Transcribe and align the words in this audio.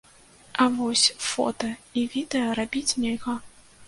А 0.63 0.65
вось 0.77 1.03
фота 1.25 1.69
і 2.01 2.05
відэа 2.13 2.55
рабіць 2.61 2.95
нельга. 3.05 3.37